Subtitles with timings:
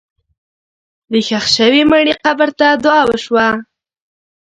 [1.11, 3.47] د ښخ شوي مړي قبر ته دعا وشوه.